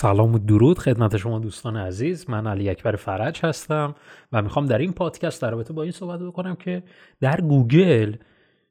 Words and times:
سلام 0.00 0.34
و 0.34 0.38
درود 0.38 0.78
خدمت 0.78 1.16
شما 1.16 1.38
دوستان 1.38 1.76
عزیز. 1.76 2.30
من 2.30 2.46
علی 2.46 2.68
اکبر 2.68 2.96
فرج 2.96 3.40
هستم 3.42 3.94
و 4.32 4.42
می‌خوام 4.42 4.66
در 4.66 4.78
این 4.78 4.92
پادکست 4.92 5.42
در 5.42 5.50
رابطه 5.50 5.72
با 5.72 5.82
این 5.82 5.92
صحبت 5.92 6.20
بکنم 6.20 6.54
که 6.54 6.82
در 7.20 7.40
گوگل 7.40 8.14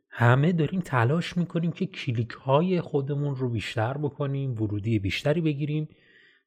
همه 0.10 0.52
داریم 0.52 0.80
تلاش 0.80 1.38
می‌کنیم 1.38 1.72
که 1.72 1.86
کلیک 1.86 2.30
های 2.30 2.82
خودمون 2.82 3.36
رو 3.36 3.50
بیشتر 3.50 3.98
بکنیم 3.98 4.62
ورودی 4.62 5.00
بیشتری 5.00 5.42
بگیریم 5.42 5.90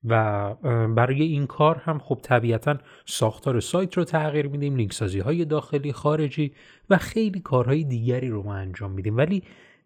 و 0.05 0.55
برای 0.95 1.23
این 1.23 1.47
کار 1.47 1.77
هم 1.77 1.99
خب 1.99 2.19
طبیعتا 2.23 2.79
ساختار 3.07 3.61
سایت 3.61 3.97
رو 3.97 4.05
تغییر 4.05 4.47
میدیم 4.47 4.77
لینک 4.77 4.93
سازی 4.93 5.19
های 5.19 5.45
داخلی 5.45 5.93
خارجی 5.93 6.53
و 6.91 6.97
خیلی 6.97 7.41
کارهای 7.41 7.85
دیگری 7.85 8.29
رو 8.29 8.43
ما 8.43 8.55
انجام 8.55 8.91
میدیم. 8.91 9.17
ولی 9.17 9.43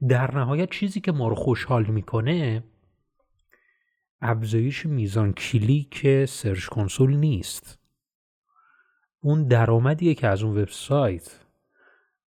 در 0.08 0.34
نهایت 0.34 0.70
چیزی 0.70 1.00
که 1.00 1.12
ما 1.12 1.28
رو 1.28 1.34
خوشحال 1.34 1.86
می‌کنه 1.86 2.62
افزایش 4.21 4.87
میزان 4.87 5.33
کلیک 5.33 6.25
Search 6.25 6.66
Console 6.66 7.16
نیست. 7.16 7.79
اون 9.20 9.48
درآمدیه 9.48 10.15
که 10.15 10.27
از 10.27 10.43
اون 10.43 10.59
وبسایت 10.59 11.41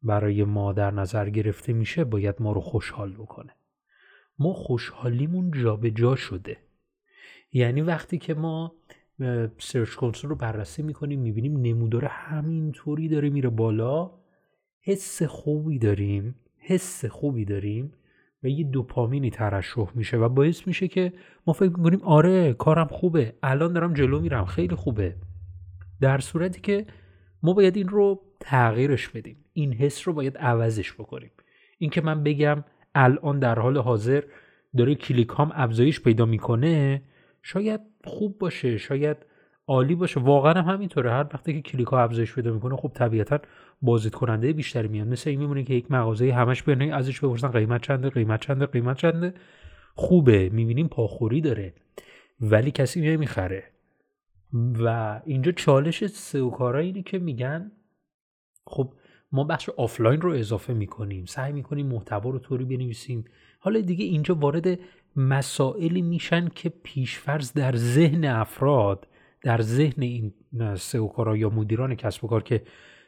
برای 0.03 0.43
ما 0.43 0.73
در 0.73 0.91
نظر 0.91 1.29
گرفته 1.29 1.73
میشه 1.73 2.03
باید 2.03 2.35
ما 2.39 2.51
رو 2.51 2.61
خوشحال 2.61 3.13
بکنه. 3.13 3.55
ما 4.39 4.53
خوشحالیمون 4.53 5.51
جابجا 5.51 5.89
جا 5.89 6.15
شده. 6.15 6.57
یعنی 7.51 7.81
وقتی 7.81 8.17
که 8.17 8.33
ما 8.33 8.75
Search 9.57 9.95
Console 9.95 10.29
رو 10.29 10.35
بررسی 10.35 10.81
می‌کنیم 10.81 11.19
می‌بینیم 11.19 11.61
نمودار 11.61 12.05
همینطوری 12.05 13.07
داره 13.07 13.29
میره 13.29 13.49
بالا. 13.49 14.11
حس 14.81 15.23
خوبی 15.23 15.79
داریم 15.79 16.35
حس 16.57 17.05
خوبی 17.05 17.45
داریم. 17.45 17.93
و 18.43 18.47
یه 18.47 18.63
دوپامینی 18.63 19.29
ترشح 19.29 19.87
میشه 19.95 20.17
و 20.17 20.29
باعث 20.29 20.67
میشه 20.67 20.87
که 20.87 21.13
ما 21.47 21.53
فکر 21.53 21.69
می‌کنیم 21.77 22.01
آره 22.03 22.53
کارم 22.53 22.87
خوبه 22.87 23.33
الان 23.43 23.73
دارم 23.73 23.93
جلو 23.93 24.19
میرم 24.19 24.45
خیلی 24.45 24.75
خوبه. 24.75 25.15
در 26.01 26.19
صورتی 26.19 26.61
که 26.61 26.85
ما 27.43 27.53
باید 27.53 27.77
این 27.77 27.87
رو 27.87 28.21
تغییرش 28.39 29.09
بدیم 29.09 29.45
این 29.53 29.73
حس 29.73 30.07
رو 30.07 30.13
باید 30.13 30.37
عوضش 30.37 30.93
بکنیم. 30.93 31.31
اینکه 31.77 32.01
من 32.01 32.23
بگم 32.23 32.63
الان 32.95 33.39
در 33.39 33.59
حال 33.59 33.77
حاضر 33.77 34.23
داره 34.77 34.95
کلیکام 34.95 35.51
افزایش 35.55 36.01
پیدا 36.01 36.25
می‌کنه 36.25 37.01
شاید 37.43 37.81
خوب 38.03 38.37
باشه 38.37 38.77
شاید 38.77 39.17
عالی 39.69 39.95
باشه. 39.95 40.19
واقعا 40.19 40.53
هم 40.53 40.73
همینطوره. 40.73 41.11
هر 41.11 41.25
وقتی 41.33 41.61
که 41.61 41.71
کلیک 41.71 41.87
ها 41.87 42.03
افزایش 42.03 42.35
پیدا 42.35 42.53
می‌کنه 42.53 42.75
خب 42.75 42.91
طبیعتا 42.93 43.39
بازدید 43.81 44.15
کننده 44.15 44.53
بیشتری 44.53 44.87
میاد 44.87 45.07
مثل 45.07 45.29
این 45.29 45.39
میمونه 45.39 45.63
که 45.63 45.73
یک 45.73 45.91
مغازه 45.91 46.33
همش 46.33 46.63
بیان 46.63 46.81
ازش 46.81 47.19
بپرسن 47.19 47.47
قیمت 47.47 47.81
چنده 47.81 48.09
قیمت 48.09 48.41
چنده 48.41 48.65
قیمت 48.65 48.97
چنده. 48.97 49.33
خوبه. 49.95 50.49
می‌بینیم 50.49 50.87
پاخوری 50.87 51.41
داره. 51.41 51.73
ولی 52.41 52.71
کسی 52.71 53.01
نمی‌خره. 53.01 53.63
و 54.53 55.21
اینجا 55.25 55.51
چالش 55.51 56.05
سئو 56.07 56.49
کارا 56.49 56.79
اینه 56.79 57.01
که 57.01 57.19
میگن 57.19 57.71
خب 58.65 58.93
ما 59.31 59.43
بخش 59.43 59.69
آفلاین 59.69 60.21
رو 60.21 60.31
اضافه 60.31 60.73
می‌کنیم. 60.73 61.25
سعی 61.25 61.53
می‌کنیم 61.53 61.87
محتوا 61.87 62.29
رو 62.29 62.39
طوری 62.39 62.65
بنویسیم. 62.65 63.25
حالا 63.59 63.81
دیگه 63.81 64.05
اینجا 64.05 64.35
وارد 64.35 64.79
مسائلی 65.15 66.01
میشن 66.01 66.47
که 66.55 66.69
پیشفرض 66.69 67.53
در 67.53 67.75
ذهن 67.75 68.25
افراد 68.25 69.07
در 69.41 69.61
ذهن 69.61 70.01
این 70.01 70.33
SEO 70.75 71.35
یا 71.35 71.49
مدیران 71.49 71.95
کسب 71.95 72.23
و 72.23 72.27
کار 72.27 72.43
که 72.43 72.63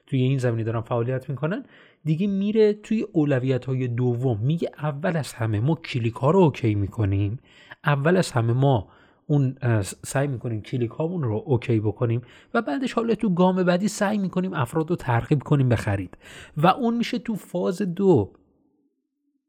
توی 0.06 0.22
این 0.22 0.38
زمینه 0.38 0.64
دارن 0.64 0.82
فعالیت 0.82 1.30
می‌کنن 1.30 1.66
دیگه 2.04 2.28
میره 2.28 2.74
توی 2.74 3.06
اولویت 3.12 3.66
های 3.66 3.88
دوم. 3.88 4.40
میگه 4.40 4.72
اول 4.78 5.18
از 5.18 5.34
همه 5.34 5.60
ما 5.60 5.76
کلیک 5.76 6.14
ها 6.14 6.32
رو 6.32 6.40
OK 6.40 6.76
می‌کنیم. 6.76 7.40
اول 7.86 8.18
از 8.18 8.32
همه 8.32 8.54
ما 8.54 8.88
اون 9.28 9.56
سعی 10.04 10.28
می‌کنیم 10.28 10.62
کلیک 10.62 10.92
هامون 10.92 11.24
رو 11.24 11.44
OK 11.46 11.80
بکنیم 11.80 12.22
و 12.54 12.62
بعدش 12.62 12.94
حالا 12.94 13.16
تو 13.16 13.30
گام 13.30 13.64
بعدی 13.64 13.88
سعی 13.88 14.18
می‌کنیم 14.18 14.54
افراد 14.54 14.90
رو 14.90 14.96
ترغیب 14.96 15.44
کنیم 15.44 15.70
به 15.70 15.76
خرید. 15.76 16.18
و 16.58 16.68
اون 16.68 16.98
میشه 16.98 17.20
تو 17.20 17.36
فاز 17.36 17.82
دو. 17.82 18.34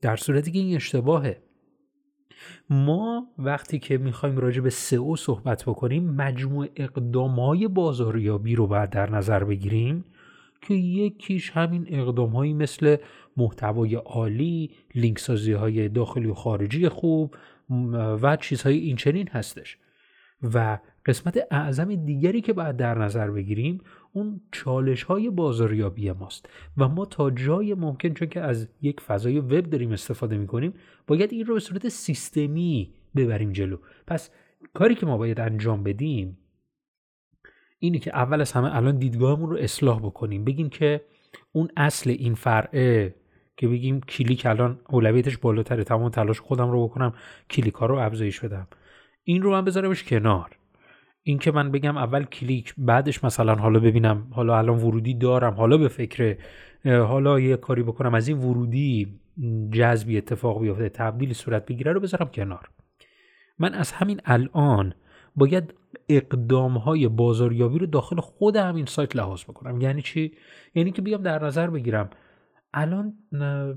در 0.01 0.17
صورتی 0.17 0.53
که 0.53 0.59
این 0.59 0.77
اشتباهه. 0.77 1.43
ما 2.71 3.27
وقتی 3.39 3.79
که 3.79 3.99
می‌خوایم 3.99 4.39
راجع 4.39 4.61
به 4.61 4.71
سئو 4.71 5.17
صحبت 5.17 5.65
بکنیم 5.65 6.11
مجموع 6.11 6.67
اقدام 6.77 7.41
های 7.41 7.69
بازاریابی 7.69 8.55
رو 8.55 8.67
باید 8.67 8.91
در 8.91 9.11
نظر 9.11 9.45
بگیریم 9.45 10.05
که 10.61 10.75
یکیش 10.75 11.51
همین 11.51 11.87
اقدام 11.89 12.31
هایی 12.31 12.55
مثل 12.55 12.97
محتوای 13.37 13.95
عالی 13.95 14.71
لینک 14.95 15.19
سازی 15.19 15.53
های 15.53 15.89
داخلی 15.89 16.27
و 16.27 16.35
خارجی 16.35 16.89
خوب 16.89 17.35
و 18.23 18.37
چیزهای 18.37 18.79
این 18.79 18.97
چنین 18.97 19.29
هستش. 19.29 19.79
و 20.43 20.79
قسمت 21.07 21.39
اعظم 21.51 21.95
دیگری 21.95 22.41
که 22.41 22.53
باید 22.53 22.77
در 22.77 22.99
نظر 22.99 23.31
بگیریم 23.31 23.81
اون 24.13 24.41
چالش 24.53 25.03
های 25.03 25.31
بازاریابی 25.31 26.13
ماست 26.13 26.49
و 26.77 26.89
ما 26.89 27.05
تا 27.05 27.31
جای 27.31 27.75
ممکن 27.75 28.15
چون 28.15 28.29
که 28.29 28.41
از 28.41 28.69
یک 28.83 29.01
فضای 29.01 29.39
وب 29.39 29.63
داریم 29.71 29.93
استفاده 29.93 30.37
می‌کنیم 30.37 30.75
باید 31.07 31.33
این 31.33 31.47
رو 31.47 31.55
به 31.55 31.61
صورت 31.61 31.89
سیستمی 31.89 32.95
ببریم 33.17 33.53
جلو. 33.53 33.77
پس 34.07 34.31
کاری 34.75 34.95
که 34.95 35.07
ما 35.07 35.19
باید 35.19 35.41
انجام 35.41 35.83
بدیم 35.83 36.39
اینه 37.79 37.99
که 37.99 38.17
اول 38.17 38.41
از 38.41 38.53
همه 38.53 38.77
الان 38.77 38.99
دیدگاهمون 38.99 39.51
رو 39.51 39.57
اصلاح 39.57 40.01
بکنیم. 40.01 40.45
بگیم 40.45 40.69
که 40.69 41.05
اون 41.53 41.69
اصل 41.77 42.11
این 42.11 42.35
فرعه 42.35 43.15
که 43.57 43.69
بگیم 43.69 44.01
کلیک 44.01 44.47
الان 44.47 44.81
اولویتش 44.89 45.39
بالاتره 45.39 45.85
تمام 45.85 46.09
تلاش 46.09 46.41
خودم 46.41 46.71
رو 46.71 46.89
بکنم 46.89 47.15
کلیک 47.51 47.75
ها 47.75 47.87
رو 47.87 47.97
افزایش 47.97 48.41
بدم. 48.41 48.67
این 49.25 49.43
رو 49.43 49.51
من 49.51 49.65
بذارمش 49.65 50.05
کنار. 50.05 50.62
این 51.23 51.39
که 51.39 51.53
من 51.53 51.71
بگم 51.71 51.97
اول 51.97 52.25
کلیک 52.25 52.75
بعدش 52.79 53.25
مثلا 53.25 53.55
حالا 53.55 53.81
ببینم 53.81 54.27
حالا 54.31 54.59
الان 54.59 54.79
ورودی 54.79 55.15
دارم 55.15 55.55
حالا 55.55 55.77
به 55.77 55.89
فکر 55.89 56.37
حالا 56.85 57.41
یه 57.41 57.57
کاری 57.57 57.83
بکنم 57.83 58.15
از 58.15 58.29
این 58.29 58.39
ورودی 58.39 59.21
جذبی 59.73 60.19
اتفاق 60.19 60.61
بیفته 60.61 60.89
تبدیل 60.89 61.33
صورت 61.33 61.67
بگیره 61.67 61.93
رو 61.93 62.01
بذارم 62.01 62.29
کنار. 62.29 62.71
من 63.59 63.75
از 63.75 63.93
همین 63.93 64.21
الان 64.25 64.95
باید 65.37 65.75
اقدام 66.09 66.79
های 66.79 67.09
بازاریابی 67.09 67.79
رو 67.79 67.87
داخل 67.87 68.21
خود 68.21 68.57
همین 68.57 68.87
سایت 68.87 69.17
لحاظ 69.17 69.45
بکنم. 69.45 69.81
یعنی 69.81 70.03
چی؟ 70.03 70.33
یعنی 70.75 70.91
که 70.91 71.03
بیام 71.03 71.23
در 71.23 71.45
نظر 71.45 71.71
بگیرم. 71.71 72.11
الان 72.75 73.15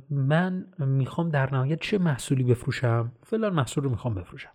من 0.09 0.67
می‌خوام 0.79 1.29
در 1.29 1.53
نهایت 1.53 1.81
چه 1.81 1.97
محصولی 1.97 2.43
بفروشم؟ 2.43 3.11
فلان 3.23 3.53
محصول 3.53 3.83
رو 3.83 3.89
می‌خوام 3.89 4.13
بفروشم. 4.13 4.49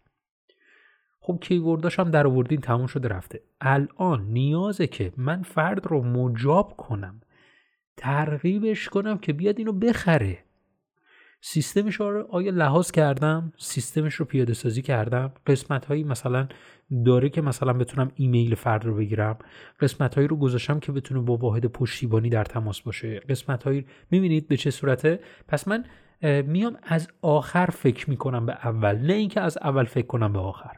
خب 1.30 1.38
کیورداش 1.40 1.98
هم 1.98 2.10
در 2.10 2.26
آوردین 2.26 2.60
تموم 2.60 2.86
شده 2.86 3.08
رفته. 3.08 3.40
الان 3.60 4.22
نیازه 4.22 4.86
که 4.86 5.12
من 5.16 5.42
فرد 5.42 5.86
رو 5.86 6.02
مجاب 6.02 6.76
کنم. 6.76 7.20
ترغیبش 7.96 8.88
کنم 8.88 9.18
که 9.18 9.32
بیاد 9.32 9.58
اینو 9.58 9.72
بخره. 9.72 10.38
سیستمش 11.40 11.94
رو 11.94 12.26
آیا 12.30 12.52
لحاظ 12.52 12.90
کردم؟ 12.90 13.52
سیستمش 13.58 14.14
رو 14.14 14.24
پیاده 14.24 14.54
سازی 14.54 14.82
کردم. 14.82 15.32
قسمت 15.46 15.84
هایی 15.84 16.04
مثلا 16.04 16.48
داره 17.04 17.28
که 17.28 17.42
مثلا 17.42 17.72
بتونم 17.72 18.12
ایمیل 18.14 18.54
فرد 18.54 18.84
رو 18.84 18.94
بگیرم. 18.94 19.38
قسمت 19.80 20.14
هایی 20.14 20.28
رو 20.28 20.36
گذاشتم 20.36 20.80
که 20.80 20.92
بتونه 20.92 21.20
با 21.20 21.36
واحد 21.36 21.66
پشتیبانی 21.66 22.28
در 22.28 22.44
تماس 22.44 22.80
باشه. 22.80 23.20
قسمت 23.20 23.62
هایی 23.62 23.86
می‌بینید 24.10 24.48
به 24.48 24.56
چه 24.56 24.70
صورته؟ 24.70 25.20
پس 25.48 25.68
من 25.68 25.84
میام 26.46 26.76
از 26.82 27.08
آخر 27.22 27.66
فکر 27.66 28.10
می‌کنم 28.10 28.46
به 28.46 28.52
اول 28.52 28.96
نه 28.96 29.12
اینکه 29.12 29.40
از 29.40 29.58
اول 29.58 29.84
فکر 29.84 30.06
کنم 30.06 30.32
به 30.32 30.38
آخر. 30.38 30.76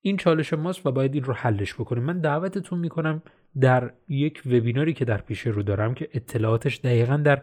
این 0.00 0.16
چالش 0.16 0.52
ماست 0.52 0.86
و 0.86 0.92
باید 0.92 1.14
این 1.14 1.24
رو 1.24 1.32
حلش 1.32 1.74
بکنیم. 1.74 2.02
من 2.02 2.20
دعوتتون 2.20 2.78
می‌کنم 2.78 3.22
در 3.60 3.92
یک 4.08 4.42
وبیناری 4.46 4.92
که 4.92 5.04
در 5.04 5.18
پیش 5.18 5.46
رو 5.46 5.62
دارم 5.62 5.94
که 5.94 6.08
اطلاعاتش 6.14 6.80
دقیقا 6.80 7.16
در 7.16 7.42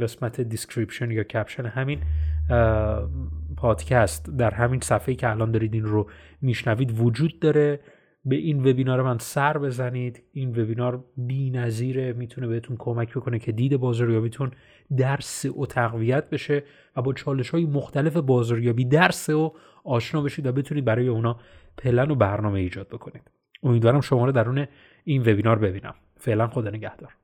قسمت 0.00 0.40
description 0.40 1.10
یا 1.10 1.22
caption 1.22 1.66
همین 1.66 2.00
پادکست 3.56 4.36
در 4.36 4.54
همین 4.54 4.80
صفحه 4.80 5.14
که 5.14 5.30
الان 5.30 5.50
دارید 5.50 5.74
این 5.74 5.84
رو 5.84 6.10
میشنوید 6.42 7.00
وجود 7.00 7.40
داره. 7.40 7.80
به 8.24 8.36
این 8.36 8.70
وبینار 8.70 9.02
من 9.02 9.18
سر 9.18 9.58
بزنید. 9.58 10.22
این 10.32 10.50
وبینار 10.50 11.04
بی 11.16 11.50
نظیره 11.50 12.12
می‌تونه 12.12 12.46
بهتون 12.46 12.76
کمک 12.76 13.14
بکنه 13.14 13.38
که 13.38 13.52
دید 13.52 13.76
بازاریابیتون 13.76 14.50
در 14.96 15.20
وب 15.60 15.66
تقویت 15.66 16.30
بشه 16.30 16.64
و 16.96 17.02
با 17.02 17.12
چالش 17.12 17.50
های 17.50 17.66
مختلف 17.66 18.16
بازاریابی 18.16 18.84
در 18.84 19.10
وب 19.28 19.54
آشنا 19.84 20.22
بشید 20.22 20.46
و 20.46 20.52
بتونید 20.52 20.84
برای 20.84 21.08
اونا 21.08 21.40
پلن 21.78 22.10
و 22.10 22.14
برنامه 22.14 22.60
ایجاد 22.60 22.88
بکنید. 22.88 23.30
امیدوارم 23.62 24.00
شما 24.00 24.24
رو 24.24 24.32
درون 24.32 24.66
این 25.04 25.22
وبینار 25.22 25.58
ببینم. 25.58 25.94
فعلا 26.16 26.48
خدا 26.48 26.70
نگهدار. 26.70 27.19